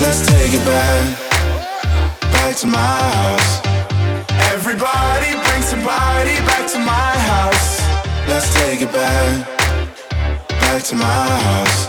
Let's 0.00 0.26
take 0.26 0.52
it 0.54 0.64
back, 0.64 1.18
back 2.32 2.56
to 2.56 2.66
my 2.66 2.78
house. 2.78 3.60
Everybody 4.52 5.30
bring 5.46 5.62
somebody 5.62 6.36
back 6.48 6.66
to 6.72 6.78
my 6.78 7.12
house. 7.30 7.80
Let's 8.28 8.52
take 8.54 8.82
it 8.82 8.92
back, 8.92 9.46
back 10.48 10.82
to 10.84 10.94
my 10.96 11.26
house. 11.48 11.88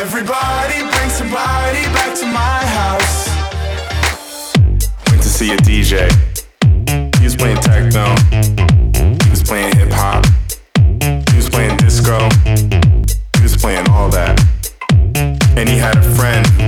Everybody 0.00 0.78
bring 0.92 1.10
somebody 1.10 1.82
back 1.96 2.14
to 2.20 2.26
my 2.26 2.58
house. 2.78 3.28
Went 5.08 5.22
to 5.22 5.28
see 5.28 5.52
a 5.52 5.56
DJ. 5.58 6.10
He 7.18 7.24
was 7.24 7.36
playing 7.36 7.58
techno. 7.58 8.29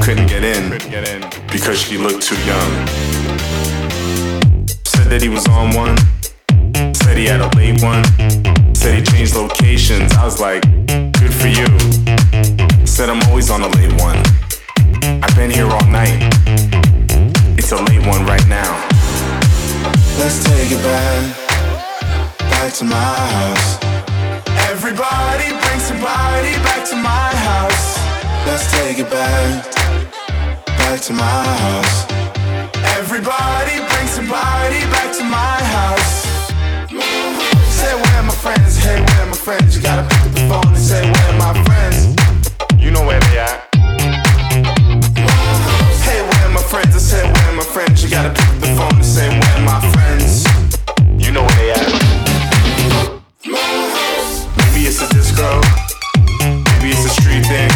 Couldn't 0.03 0.27
get 0.27 0.43
in 0.43 0.69
because 1.53 1.81
she 1.81 1.97
looked 1.97 2.23
too 2.23 2.35
young. 2.43 2.71
Said 4.83 5.07
that 5.07 5.21
he 5.23 5.29
was 5.29 5.47
on 5.47 5.71
one. 5.79 5.97
Said 6.93 7.17
he 7.17 7.27
had 7.27 7.41
a 7.41 7.47
late 7.55 7.81
one. 7.81 8.03
Said 8.75 8.99
he 8.99 9.03
changed 9.03 9.37
locations. 9.37 10.13
I 10.15 10.25
was 10.25 10.41
like, 10.41 10.63
good 10.89 11.33
for 11.33 11.47
you. 11.47 11.71
Said 12.85 13.11
I'm 13.11 13.23
always 13.31 13.49
on 13.49 13.63
a 13.63 13.69
late 13.79 13.95
one. 14.03 14.19
I've 15.23 15.37
been 15.37 15.53
here 15.53 15.71
all 15.71 15.87
night. 15.87 16.19
It's 17.55 17.71
a 17.71 17.79
late 17.79 18.05
one 18.05 18.27
right 18.27 18.47
now. 18.49 18.75
Let's 20.19 20.43
take 20.43 20.73
it 20.73 20.83
back, 20.83 21.23
back 22.51 22.73
to 22.75 22.85
my 22.85 23.15
house. 23.39 23.79
Everybody 24.67 25.55
bring 25.63 25.79
somebody 25.79 26.59
back 26.67 26.83
to 26.91 26.97
my 26.97 27.31
house. 27.47 28.03
Let's 28.47 28.67
take 28.73 28.99
it 28.99 29.09
back, 29.09 29.71
back 30.83 31.01
to 31.01 31.13
my 31.13 31.43
house. 31.65 32.07
Everybody 32.99 33.79
bring 33.91 34.09
somebody 34.09 34.81
back 34.91 35.15
to 35.19 35.25
my 35.25 35.57
house. 35.77 36.27
Say 37.79 37.95
where 37.95 38.17
are 38.19 38.23
my 38.23 38.35
friends? 38.45 38.77
Hey, 38.77 39.01
where 39.01 39.21
are 39.23 39.27
my 39.27 39.37
friends? 39.37 39.77
You 39.77 39.83
gotta 39.83 40.03
pick 40.03 40.21
up 40.27 40.33
the 40.33 40.45
phone 40.51 40.69
and 40.75 40.85
say 40.91 41.03
where 41.03 41.29
are 41.31 41.39
my 41.39 41.55
friends? 41.65 41.99
You 42.79 42.91
know 42.91 43.05
where 43.07 43.21
they 43.21 43.39
at. 43.39 43.69
Hey, 46.07 46.21
where 46.29 46.43
are 46.47 46.55
my 46.59 46.65
friends? 46.71 46.95
I 46.95 46.99
said 46.99 47.25
where 47.33 47.49
are 47.51 47.57
my 47.57 47.65
friends? 47.75 48.03
You 48.03 48.11
gotta 48.11 48.31
pick 48.31 48.49
up 48.49 48.61
the 48.61 48.73
phone 48.79 48.97
and 48.97 49.05
say 49.05 49.29
where 49.29 49.55
are 49.59 49.67
my 49.73 49.81
friends? 49.95 50.45
You 51.25 51.33
know 51.33 51.43
where 51.43 51.59
they 51.63 51.71
at. 51.79 51.87
Maybe 54.59 54.81
it's 54.91 55.01
a 55.01 55.09
disco. 55.15 55.49
Maybe 56.41 56.91
it's 56.95 57.05
a 57.07 57.13
street 57.21 57.45
thing. 57.47 57.71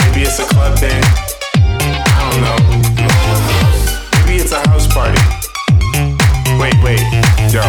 Maybe 0.00 0.22
it's 0.22 0.38
a 0.38 0.44
club 0.44 0.78
thing. 0.78 1.27
Party. 4.98 5.22
Wait, 6.58 6.74
wait. 6.82 7.04
Yo, 7.52 7.62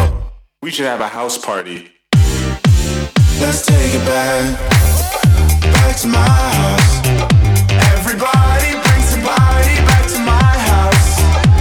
we 0.64 0.72
should 0.72 0.88
have 0.88 1.00
a 1.00 1.08
house 1.08 1.38
party. 1.38 1.92
Let's 3.40 3.64
take 3.68 3.94
it 3.94 4.04
back, 4.14 4.44
back 5.62 5.96
to 5.98 6.08
my 6.08 6.38
house. 6.60 6.92
Everybody 7.94 8.70
bring 8.84 9.04
somebody 9.14 9.76
back 9.90 10.06
to 10.14 10.20
my 10.34 10.54
house. 10.72 11.10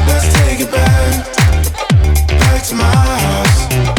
Let's 0.09 0.29
take 0.41 0.61
it 0.65 0.70
back, 0.73 1.11
back 2.41 2.62
to 2.69 2.75
my 2.75 2.97
house. 3.26 3.98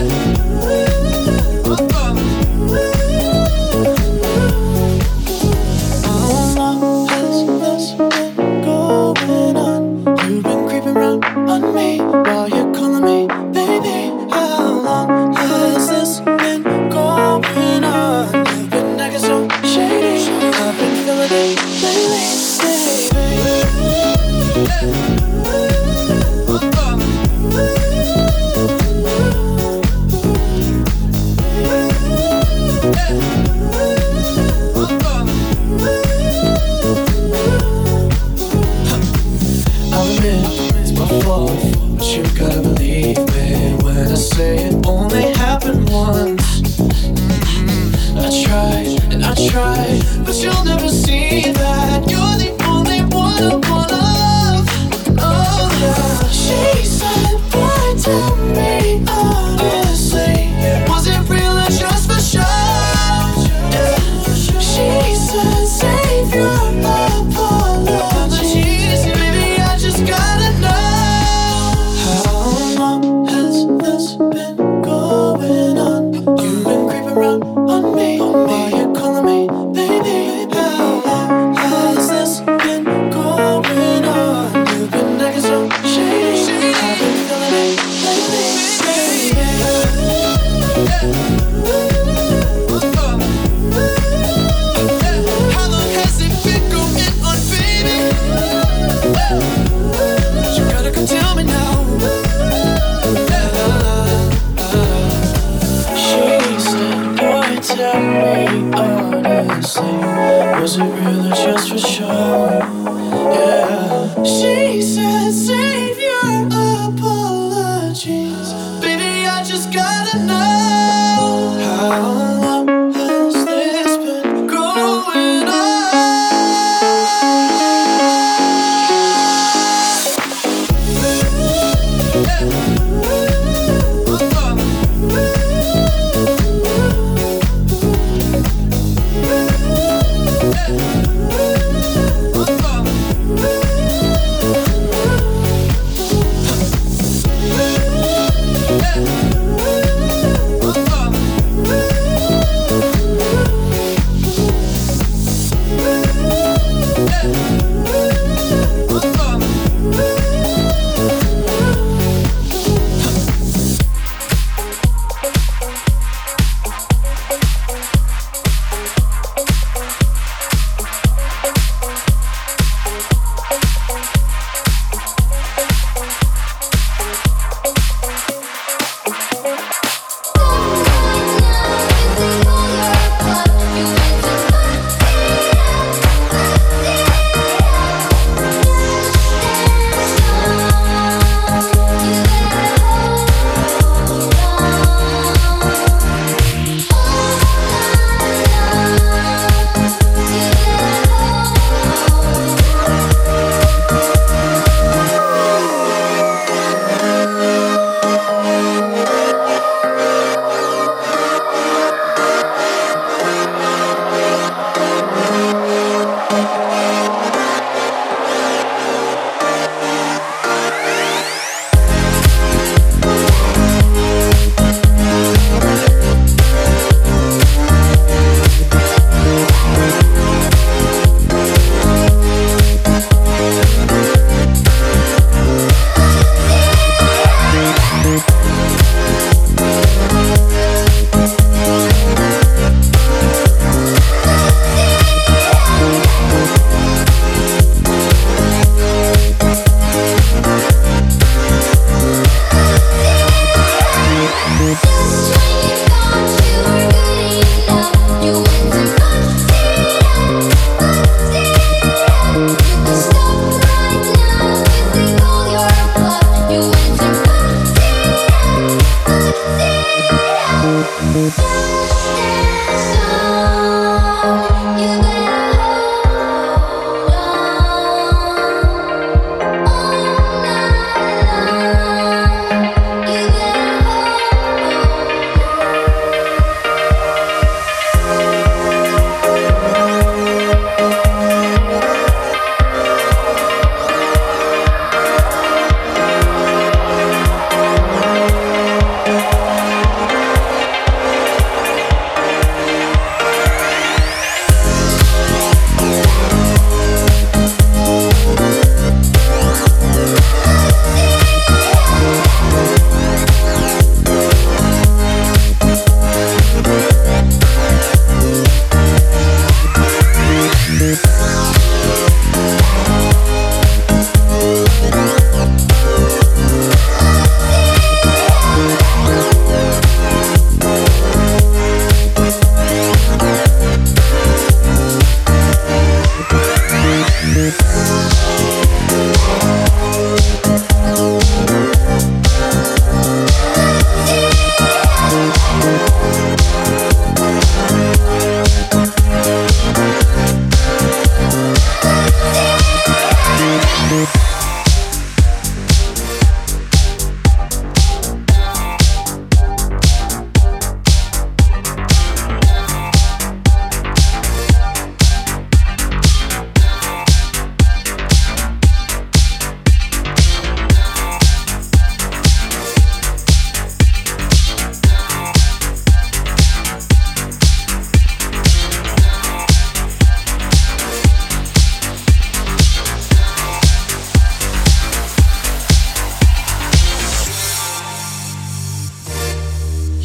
Ooh. 0.00 0.33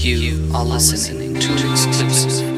You 0.01 0.49
are 0.55 0.63
listening 0.63 1.33
to 1.41 1.71
exclusive. 1.71 2.48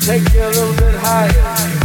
Take 0.00 0.32
you 0.32 0.42
a 0.42 0.46
little 0.46 0.74
bit 0.76 0.94
higher. 0.94 1.79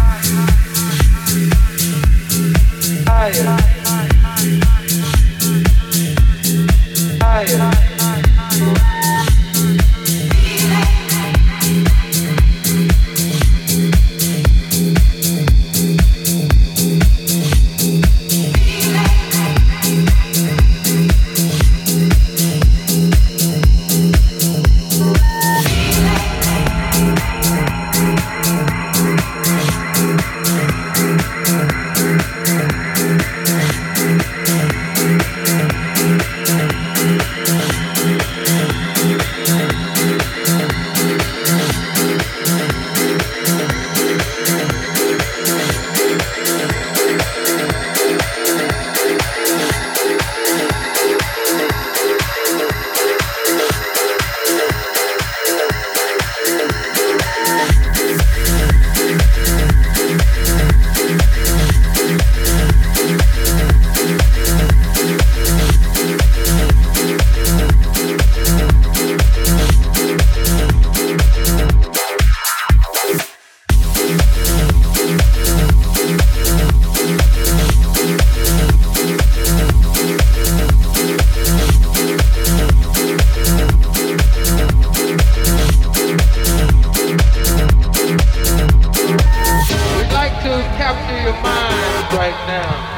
right 92.14 92.38
now. 92.48 92.96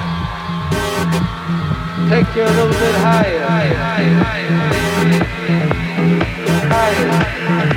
Take 2.09 2.35
you 2.35 2.43
a 2.43 2.45
little 2.45 2.69
bit 2.69 2.95
higher. 2.95 3.45
Higher. 3.45 3.75
higher. 6.69 7.76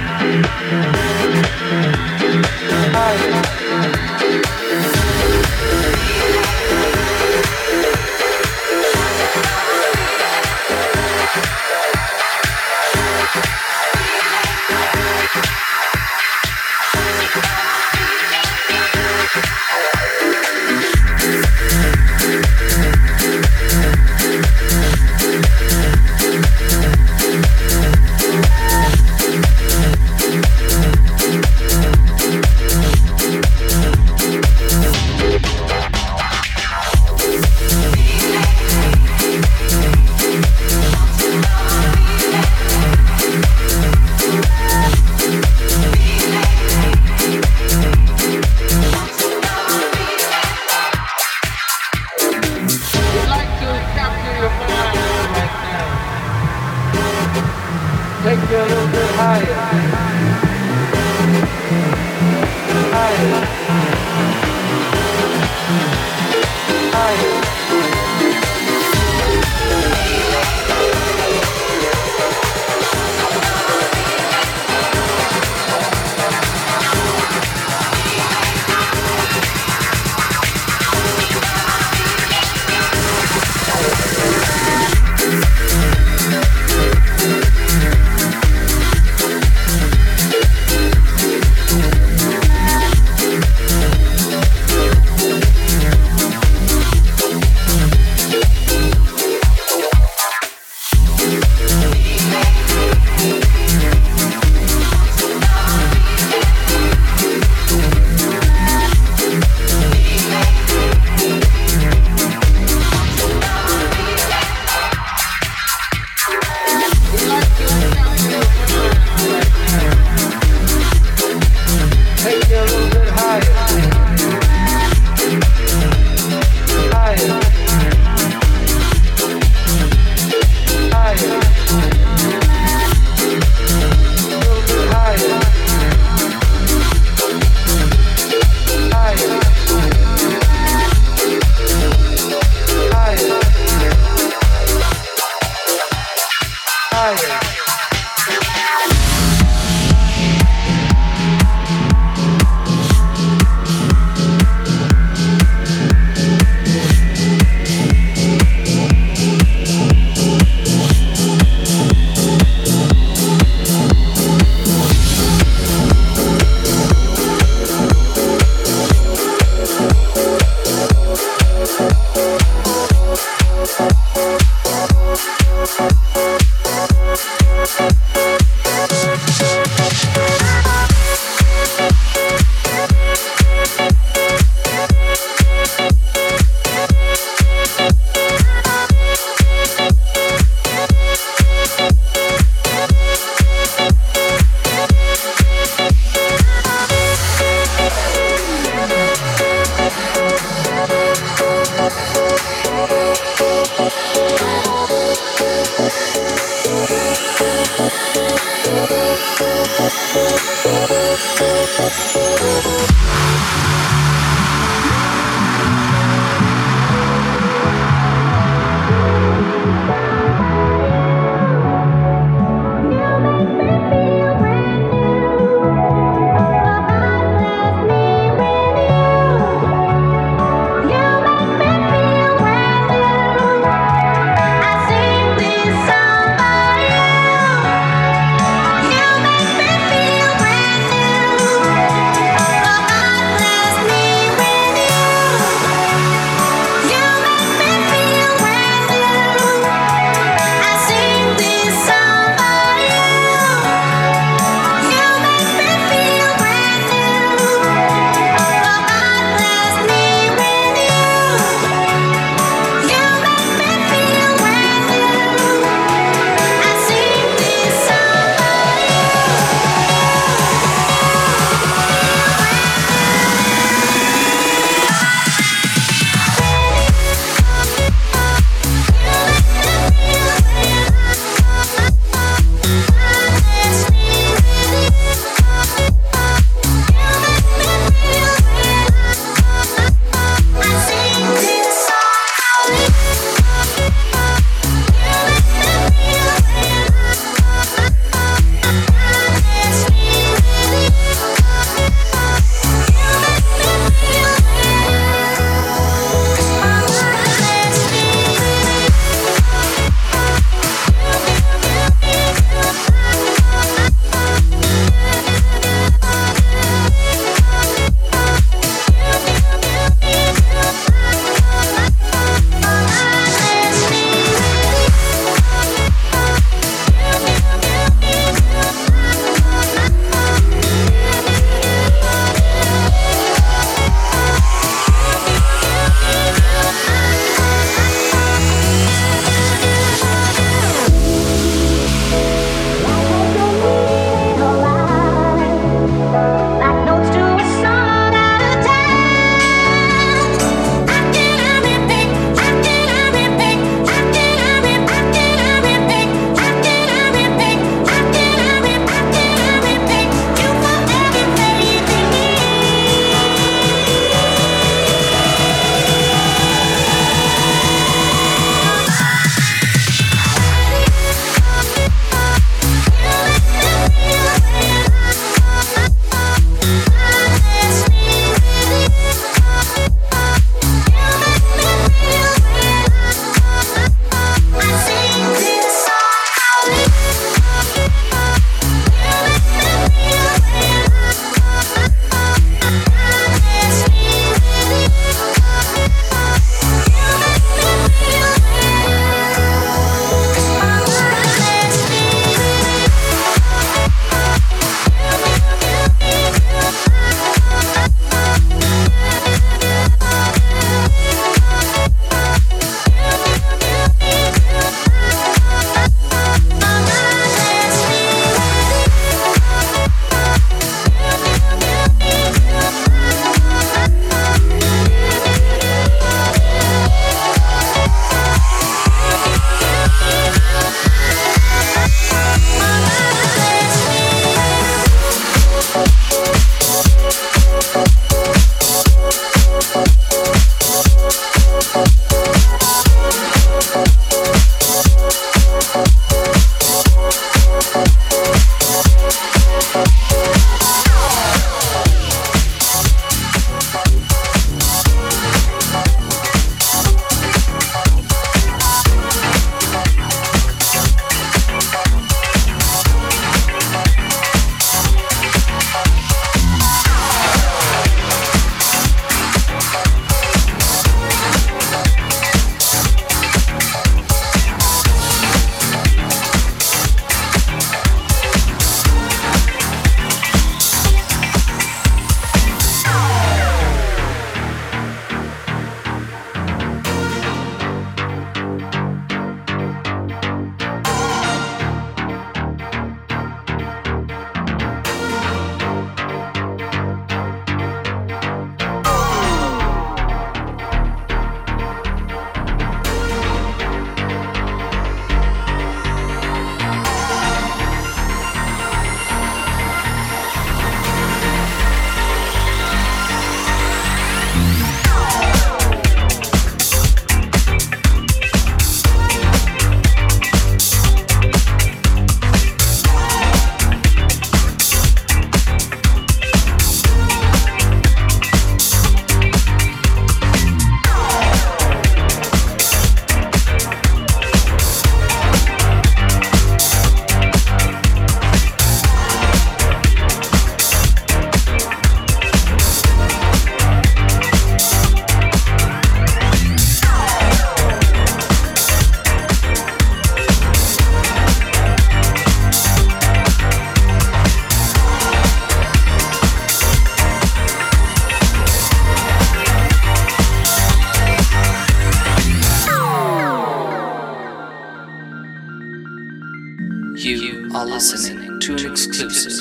You 567.02 567.48
are 567.54 567.64
listening 567.64 568.40
to 568.40 568.56
an 568.56 568.70
exclusive 568.70 569.38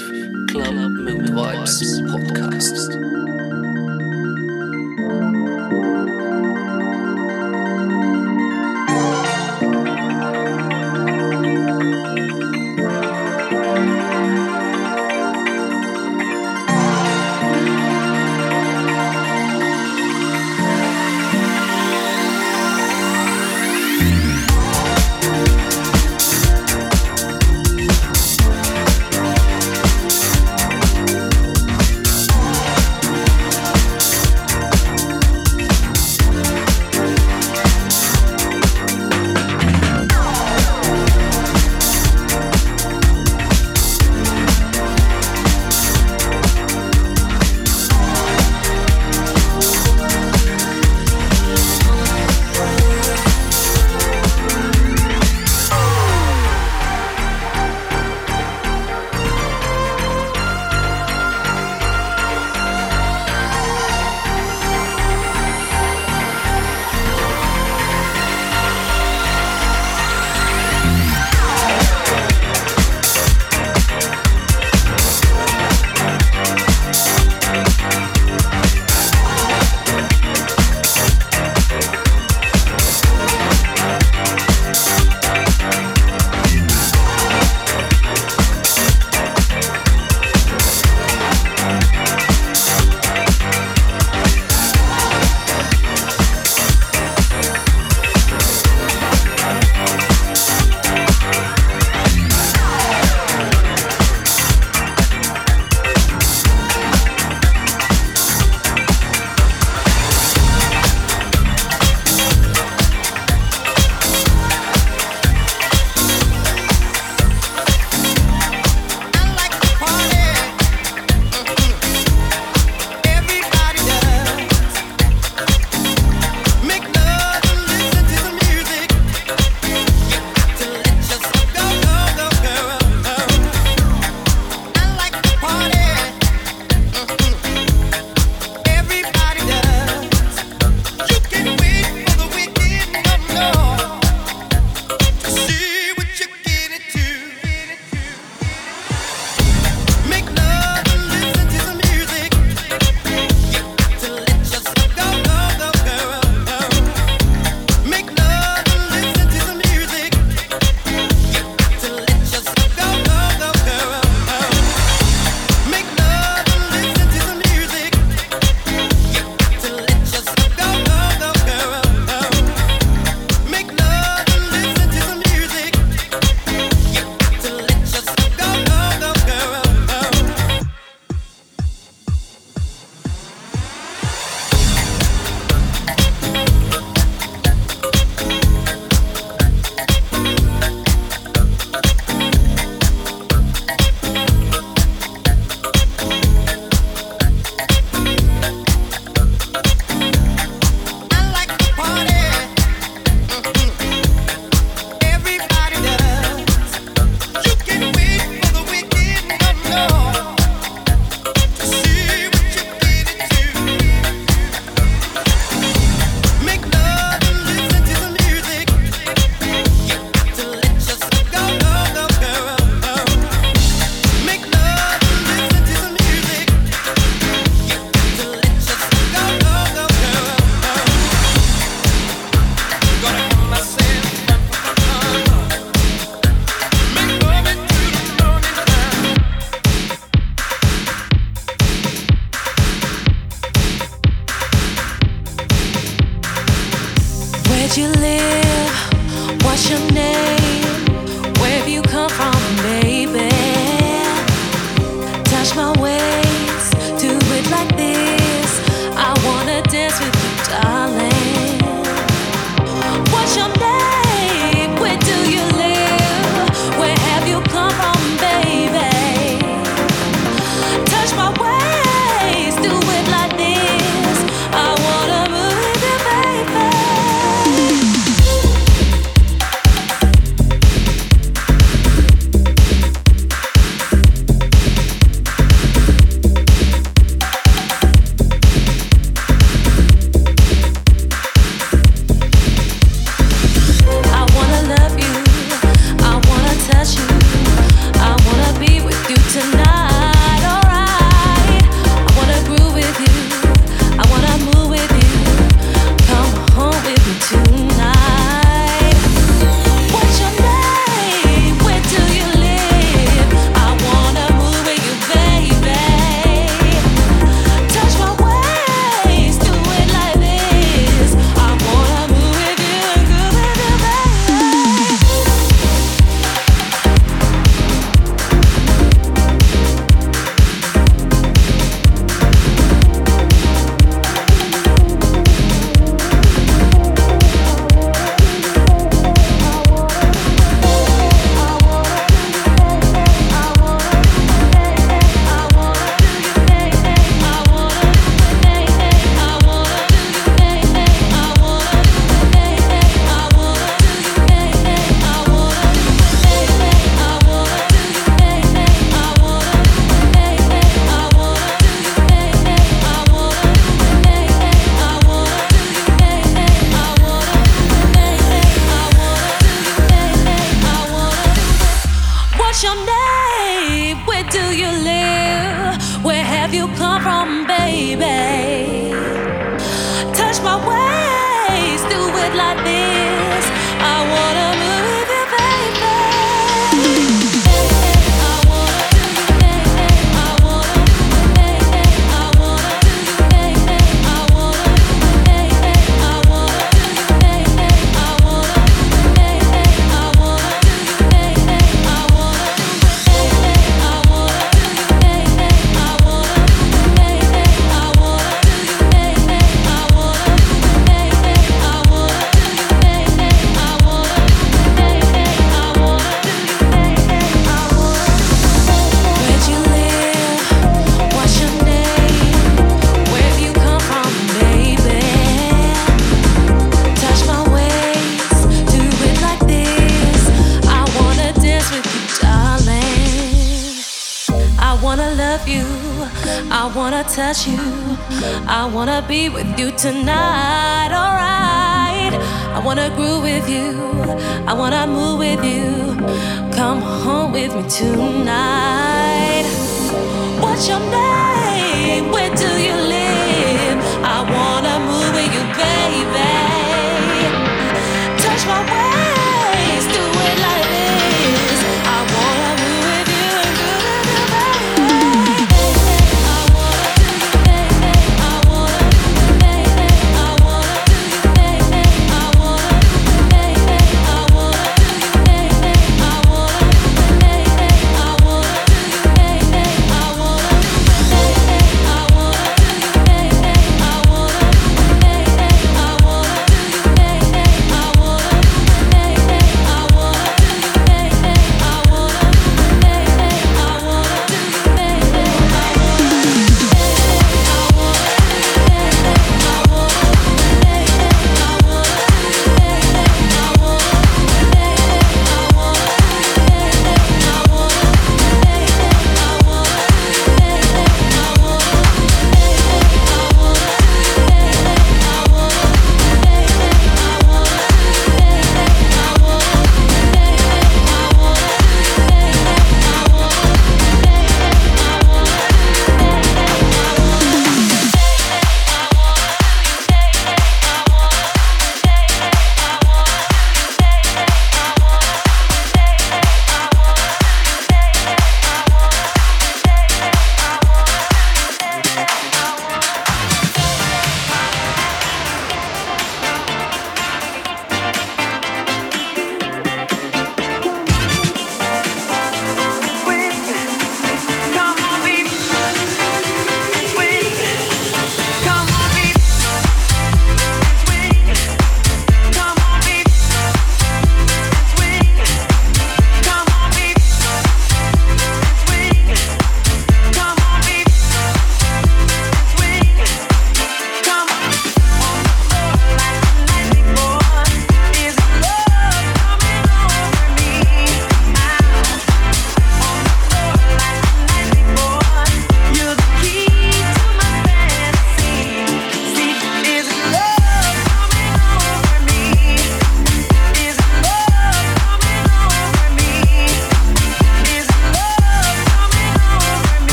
Club 0.48 0.76
Mood 0.76 1.26
Vibes 1.26 2.00
podcast. 2.08 3.19